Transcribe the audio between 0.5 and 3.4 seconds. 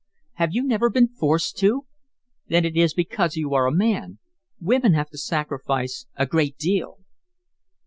you never been forced to? Then it is because